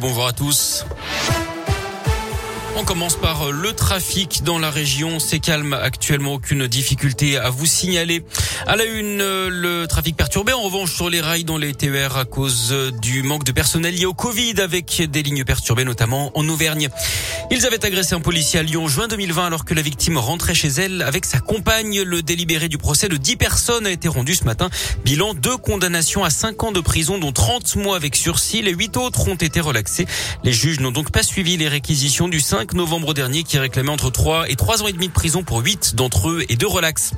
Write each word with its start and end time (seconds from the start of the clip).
bonjour 0.00 0.26
à 0.26 0.32
tous. 0.32 0.86
On 2.76 2.84
commence 2.84 3.16
par 3.16 3.52
le 3.52 3.72
trafic 3.74 4.42
dans 4.42 4.58
la 4.58 4.70
région. 4.70 5.18
C'est 5.18 5.38
calme 5.38 5.74
actuellement, 5.74 6.34
aucune 6.34 6.66
difficulté 6.66 7.36
à 7.36 7.50
vous 7.50 7.66
signaler. 7.66 8.24
À 8.66 8.76
la 8.76 8.84
une, 8.84 9.18
le 9.18 9.84
trafic 9.86 10.16
perturbé 10.16 10.52
en 10.52 10.62
revanche 10.62 10.94
sur 10.94 11.10
les 11.10 11.20
rails 11.20 11.44
dans 11.44 11.58
les 11.58 11.74
TER 11.74 12.16
à 12.16 12.24
cause 12.24 12.74
du 13.02 13.22
manque 13.22 13.44
de 13.44 13.52
personnel 13.52 13.94
lié 13.94 14.06
au 14.06 14.14
Covid 14.14 14.60
avec 14.60 15.02
des 15.10 15.22
lignes 15.22 15.44
perturbées 15.44 15.84
notamment 15.84 16.30
en 16.34 16.48
Auvergne. 16.48 16.88
Ils 17.52 17.66
avaient 17.66 17.84
agressé 17.84 18.14
un 18.14 18.20
policier 18.20 18.60
à 18.60 18.62
Lyon 18.62 18.86
juin 18.86 19.08
2020 19.08 19.44
alors 19.44 19.64
que 19.64 19.74
la 19.74 19.82
victime 19.82 20.18
rentrait 20.18 20.54
chez 20.54 20.68
elle 20.68 21.02
avec 21.02 21.24
sa 21.24 21.40
compagne. 21.40 22.00
Le 22.02 22.22
délibéré 22.22 22.68
du 22.68 22.78
procès 22.78 23.08
de 23.08 23.16
10 23.16 23.34
personnes 23.34 23.86
a 23.86 23.90
été 23.90 24.06
rendu 24.06 24.36
ce 24.36 24.44
matin. 24.44 24.70
Bilan, 25.04 25.34
deux 25.34 25.56
condamnations 25.56 26.22
à 26.22 26.30
5 26.30 26.62
ans 26.62 26.70
de 26.70 26.78
prison 26.78 27.18
dont 27.18 27.32
30 27.32 27.74
mois 27.74 27.96
avec 27.96 28.14
sursis. 28.14 28.62
Les 28.62 28.72
8 28.72 28.96
autres 28.98 29.26
ont 29.26 29.34
été 29.34 29.58
relaxés. 29.58 30.06
Les 30.44 30.52
juges 30.52 30.78
n'ont 30.78 30.92
donc 30.92 31.10
pas 31.10 31.24
suivi 31.24 31.56
les 31.56 31.66
réquisitions 31.66 32.28
du 32.28 32.38
5 32.38 32.72
novembre 32.74 33.14
dernier 33.14 33.42
qui 33.42 33.58
réclamait 33.58 33.90
entre 33.90 34.10
3 34.10 34.48
et 34.48 34.54
3 34.54 34.84
ans 34.84 34.86
et 34.86 34.92
demi 34.92 35.08
de 35.08 35.12
prison 35.12 35.42
pour 35.42 35.58
8 35.58 35.96
d'entre 35.96 36.30
eux 36.30 36.44
et 36.48 36.54
de 36.54 36.66
relax. 36.66 37.14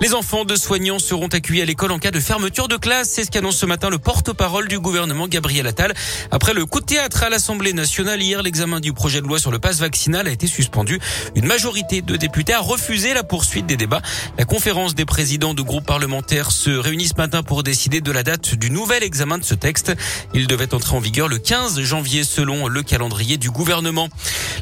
Les 0.00 0.14
enfants 0.14 0.44
de 0.44 0.54
soignants 0.54 1.00
seront 1.00 1.26
accueillis 1.26 1.62
à 1.62 1.64
l'école 1.64 1.90
en 1.90 1.98
cas 1.98 2.12
de 2.12 2.20
fermeture 2.20 2.68
de 2.68 2.76
classe. 2.76 3.08
C'est 3.08 3.24
ce 3.24 3.32
qu'annonce 3.32 3.56
ce 3.56 3.66
matin 3.66 3.90
le 3.90 3.98
porte-parole 3.98 4.68
du 4.68 4.78
gouvernement 4.78 5.26
Gabriel 5.26 5.66
Attal. 5.66 5.92
Après 6.30 6.54
le 6.54 6.66
coup 6.66 6.78
de 6.78 6.86
théâtre 6.86 7.24
à 7.24 7.30
l'Assemblée 7.30 7.72
nationale 7.72 8.22
hier, 8.22 8.44
l'examen 8.44 8.78
du 8.78 8.92
projet 8.92 9.20
de 9.20 9.26
loi 9.26 9.40
sur 9.40 9.50
le 9.50 9.58
pass 9.58 9.71
vaccinal 9.80 10.26
a 10.26 10.30
été 10.30 10.46
suspendu. 10.46 10.98
Une 11.34 11.46
majorité 11.46 12.02
de 12.02 12.16
députés 12.16 12.54
a 12.54 12.60
refusé 12.60 13.14
la 13.14 13.22
poursuite 13.22 13.66
des 13.66 13.76
débats. 13.76 14.02
La 14.38 14.44
conférence 14.44 14.94
des 14.94 15.04
présidents 15.04 15.54
de 15.54 15.62
groupes 15.62 15.86
parlementaires 15.86 16.50
se 16.52 16.70
réunit 16.70 17.08
ce 17.08 17.14
matin 17.16 17.42
pour 17.42 17.62
décider 17.62 18.00
de 18.00 18.12
la 18.12 18.22
date 18.22 18.54
du 18.54 18.70
nouvel 18.70 19.02
examen 19.02 19.38
de 19.38 19.44
ce 19.44 19.54
texte. 19.54 19.92
Il 20.34 20.46
devait 20.46 20.74
entrer 20.74 20.96
en 20.96 21.00
vigueur 21.00 21.28
le 21.28 21.38
15 21.38 21.80
janvier 21.82 22.24
selon 22.24 22.68
le 22.68 22.82
calendrier 22.82 23.36
du 23.36 23.50
gouvernement. 23.50 24.08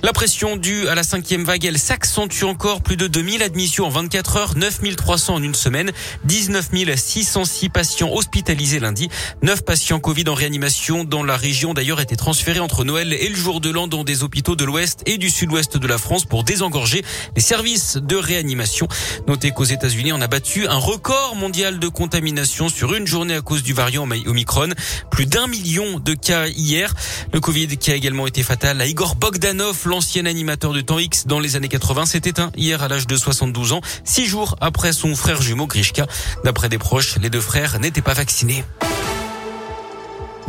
La 0.02 0.12
pression 0.12 0.56
due 0.56 0.88
à 0.88 0.94
la 0.94 1.02
cinquième 1.02 1.44
vague, 1.44 1.64
elle 1.64 1.78
s'accentue 1.78 2.44
encore. 2.44 2.82
Plus 2.82 2.96
de 2.96 3.06
2000 3.06 3.42
admissions 3.42 3.86
en 3.86 3.90
24 3.90 4.36
heures, 4.36 4.56
9300 4.56 5.34
en 5.34 5.42
une 5.42 5.54
semaine, 5.54 5.92
19 6.24 6.70
606 6.96 7.68
patients 7.68 8.10
hospitalisés 8.12 8.80
lundi, 8.80 9.08
9 9.42 9.62
patients 9.62 10.00
Covid 10.00 10.28
en 10.28 10.34
réanimation 10.34 11.04
dans 11.04 11.22
la 11.22 11.36
région 11.36 11.74
d'ailleurs 11.74 12.00
étaient 12.00 12.16
transférés 12.16 12.60
entre 12.60 12.84
Noël 12.84 13.12
et 13.12 13.28
le 13.28 13.36
jour 13.36 13.60
de 13.60 13.70
l'an 13.70 13.86
dans 13.86 14.04
des 14.04 14.22
hôpitaux 14.22 14.56
de 14.56 14.64
l'ouest 14.64 14.99
et 15.06 15.18
du 15.18 15.30
sud-ouest 15.30 15.76
de 15.76 15.86
la 15.86 15.98
France 15.98 16.24
pour 16.24 16.44
désengorger 16.44 17.04
les 17.34 17.42
services 17.42 17.96
de 17.96 18.16
réanimation. 18.16 18.88
Notez 19.26 19.50
qu'aux 19.50 19.64
États-Unis, 19.64 20.12
on 20.12 20.20
a 20.20 20.26
battu 20.26 20.66
un 20.66 20.76
record 20.76 21.36
mondial 21.36 21.78
de 21.78 21.88
contamination 21.88 22.68
sur 22.68 22.94
une 22.94 23.06
journée 23.06 23.34
à 23.34 23.40
cause 23.40 23.62
du 23.62 23.72
variant 23.72 24.06
Omicron. 24.26 24.68
Plus 25.10 25.26
d'un 25.26 25.46
million 25.46 25.98
de 25.98 26.14
cas 26.14 26.46
hier. 26.48 26.92
Le 27.32 27.40
Covid 27.40 27.76
qui 27.76 27.90
a 27.90 27.94
également 27.94 28.26
été 28.26 28.42
fatal 28.42 28.80
à 28.80 28.86
Igor 28.86 29.16
Bogdanov, 29.16 29.86
l'ancien 29.86 30.26
animateur 30.26 30.72
de 30.72 30.80
temps 30.80 30.98
X 30.98 31.26
dans 31.26 31.40
les 31.40 31.56
années 31.56 31.68
80, 31.68 32.06
s'est 32.06 32.22
éteint 32.24 32.50
hier 32.56 32.82
à 32.82 32.88
l'âge 32.88 33.06
de 33.06 33.16
72 33.16 33.72
ans, 33.72 33.80
six 34.04 34.26
jours 34.26 34.56
après 34.60 34.92
son 34.92 35.14
frère 35.14 35.42
jumeau 35.42 35.66
Grishka. 35.66 36.06
D'après 36.44 36.68
des 36.68 36.78
proches, 36.78 37.16
les 37.20 37.30
deux 37.30 37.40
frères 37.40 37.78
n'étaient 37.78 38.02
pas 38.02 38.14
vaccinés. 38.14 38.64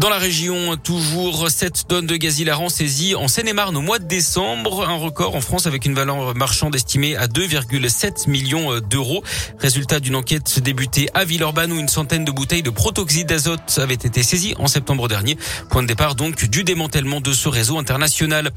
Dans 0.01 0.09
la 0.09 0.17
région, 0.17 0.77
toujours 0.77 1.51
7 1.51 1.83
tonnes 1.87 2.07
de 2.07 2.15
gaz 2.15 2.39
hilarant 2.39 2.69
saisies 2.69 3.13
en 3.13 3.27
Seine-et-Marne 3.27 3.77
au 3.77 3.81
mois 3.81 3.99
de 3.99 4.05
décembre. 4.05 4.89
Un 4.89 4.95
record 4.95 5.35
en 5.35 5.41
France 5.41 5.67
avec 5.67 5.85
une 5.85 5.93
valeur 5.93 6.33
marchande 6.33 6.73
estimée 6.73 7.15
à 7.15 7.27
2,7 7.27 8.27
millions 8.27 8.79
d'euros. 8.79 9.23
Résultat 9.59 9.99
d'une 9.99 10.15
enquête 10.15 10.59
débutée 10.59 11.07
à 11.13 11.23
Villeurbanne 11.23 11.71
où 11.71 11.77
une 11.77 11.87
centaine 11.87 12.25
de 12.25 12.31
bouteilles 12.31 12.63
de 12.63 12.71
protoxyde 12.71 13.27
d'azote 13.27 13.77
avaient 13.77 13.93
été 13.93 14.23
saisies 14.23 14.55
en 14.57 14.65
septembre 14.65 15.07
dernier. 15.07 15.37
Point 15.69 15.83
de 15.83 15.87
départ 15.87 16.15
donc 16.15 16.49
du 16.49 16.63
démantèlement 16.63 17.21
de 17.21 17.31
ce 17.31 17.47
réseau 17.47 17.77
international. 17.77 18.49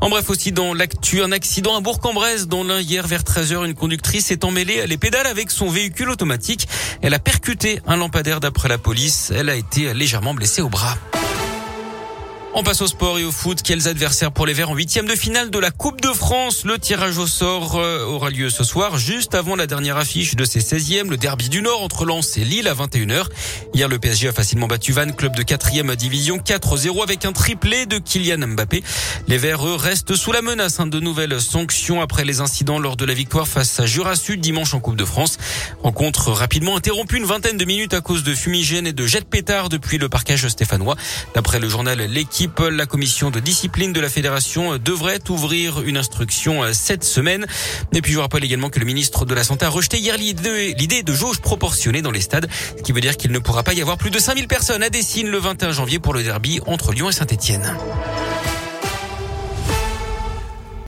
En 0.00 0.08
bref 0.08 0.30
aussi 0.30 0.50
dans 0.50 0.72
l'actu, 0.72 1.22
un 1.22 1.30
accident 1.30 1.76
à 1.76 1.80
Bourg-en-Bresse 1.80 2.48
dont 2.48 2.64
l'un 2.64 2.80
hier 2.80 3.06
vers 3.06 3.22
13h, 3.22 3.66
une 3.66 3.74
conductrice 3.74 4.30
est 4.30 4.44
emmêlée 4.44 4.86
les 4.86 4.96
pédales 4.96 5.26
avec 5.26 5.50
son 5.50 5.68
véhicule 5.68 6.08
automatique. 6.08 6.66
Elle 7.02 7.12
a 7.12 7.18
percuté 7.18 7.80
un 7.86 7.96
lampadaire 7.96 8.40
d'après 8.40 8.70
la 8.70 8.78
police. 8.78 9.30
Elle 9.36 9.50
a 9.50 9.56
été 9.56 9.92
légèrement 9.92 10.32
blessée 10.32 10.62
au 10.62 10.70
bras. 10.70 10.85
On 12.58 12.62
passe 12.62 12.80
au 12.80 12.86
sport 12.86 13.18
et 13.18 13.24
au 13.24 13.32
foot. 13.32 13.60
Quels 13.62 13.86
adversaires 13.86 14.32
pour 14.32 14.46
les 14.46 14.54
Verts 14.54 14.70
en 14.70 14.74
huitième 14.74 15.04
de 15.04 15.14
finale 15.14 15.50
de 15.50 15.58
la 15.58 15.70
Coupe 15.70 16.00
de 16.00 16.08
France? 16.08 16.64
Le 16.64 16.78
tirage 16.78 17.18
au 17.18 17.26
sort 17.26 17.76
euh, 17.76 18.06
aura 18.06 18.30
lieu 18.30 18.48
ce 18.48 18.64
soir, 18.64 18.96
juste 18.96 19.34
avant 19.34 19.56
la 19.56 19.66
dernière 19.66 19.98
affiche 19.98 20.36
de 20.36 20.44
ces 20.46 20.60
16e, 20.60 21.10
le 21.10 21.18
derby 21.18 21.50
du 21.50 21.60
Nord 21.60 21.82
entre 21.82 22.06
Lens 22.06 22.38
et 22.38 22.46
Lille 22.46 22.66
à 22.66 22.72
21h. 22.72 23.26
Hier, 23.74 23.88
le 23.88 23.98
PSG 23.98 24.28
a 24.28 24.32
facilement 24.32 24.68
battu 24.68 24.92
Vannes, 24.92 25.14
club 25.14 25.36
de 25.36 25.42
4e 25.42 25.94
division, 25.96 26.38
4-0 26.38 27.02
avec 27.02 27.26
un 27.26 27.32
triplé 27.32 27.84
de 27.84 27.98
Kylian 27.98 28.38
Mbappé. 28.38 28.82
Les 29.28 29.36
Verts, 29.36 29.68
eux, 29.68 29.76
restent 29.76 30.14
sous 30.14 30.32
la 30.32 30.40
menace 30.40 30.80
hein, 30.80 30.86
de 30.86 30.98
nouvelles 30.98 31.38
sanctions 31.42 32.00
après 32.00 32.24
les 32.24 32.40
incidents 32.40 32.78
lors 32.78 32.96
de 32.96 33.04
la 33.04 33.12
victoire 33.12 33.46
face 33.46 33.78
à 33.80 33.84
Jura 33.84 34.16
Sud 34.16 34.40
dimanche 34.40 34.72
en 34.72 34.80
Coupe 34.80 34.96
de 34.96 35.04
France. 35.04 35.36
Rencontre 35.82 36.32
rapidement 36.32 36.74
interrompue 36.74 37.18
une 37.18 37.26
vingtaine 37.26 37.58
de 37.58 37.66
minutes 37.66 37.92
à 37.92 38.00
cause 38.00 38.24
de 38.24 38.34
fumigènes 38.34 38.86
et 38.86 38.94
de 38.94 39.06
jets 39.06 39.20
de 39.20 39.26
pétards 39.26 39.68
depuis 39.68 39.98
le 39.98 40.08
parquage 40.08 40.48
stéphanois. 40.48 40.96
D'après 41.34 41.60
le 41.60 41.68
journal 41.68 41.98
L'équipe, 41.98 42.45
la 42.70 42.86
commission 42.86 43.30
de 43.30 43.40
discipline 43.40 43.92
de 43.92 44.00
la 44.00 44.08
fédération 44.08 44.78
devrait 44.78 45.20
ouvrir 45.28 45.82
une 45.82 45.96
instruction 45.96 46.62
cette 46.72 47.04
semaine. 47.04 47.46
Et 47.92 48.02
puis 48.02 48.12
je 48.12 48.16
vous 48.16 48.22
rappelle 48.22 48.44
également 48.44 48.70
que 48.70 48.78
le 48.78 48.86
ministre 48.86 49.24
de 49.24 49.34
la 49.34 49.44
Santé 49.44 49.66
a 49.66 49.68
rejeté 49.68 49.98
hier 49.98 50.16
l'idée 50.16 51.02
de 51.02 51.12
jauge 51.12 51.40
proportionnée 51.40 52.02
dans 52.02 52.10
les 52.10 52.20
stades, 52.20 52.48
ce 52.76 52.82
qui 52.82 52.92
veut 52.92 53.00
dire 53.00 53.16
qu'il 53.16 53.32
ne 53.32 53.38
pourra 53.38 53.62
pas 53.62 53.74
y 53.74 53.80
avoir 53.80 53.98
plus 53.98 54.10
de 54.10 54.18
5000 54.18 54.48
personnes 54.48 54.82
à 54.82 54.90
Dessine 54.90 55.28
le 55.28 55.38
21 55.38 55.72
janvier 55.72 55.98
pour 55.98 56.14
le 56.14 56.22
derby 56.22 56.60
entre 56.66 56.92
Lyon 56.92 57.08
et 57.08 57.12
Saint-Etienne. 57.12 57.76